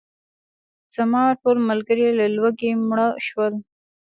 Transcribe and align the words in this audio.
زما 0.95 1.23
ټول 1.41 1.57
ملګري 1.69 2.07
له 2.19 2.25
لوږې 2.35 2.71
مړه 2.89 3.07
شول. 3.27 3.53